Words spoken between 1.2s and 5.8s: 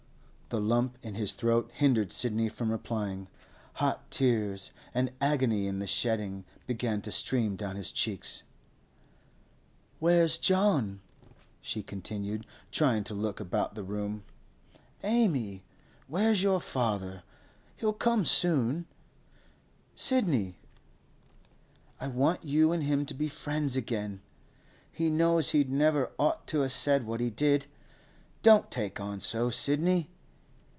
throat hindered Sidney from replying. Hot tears, an agony in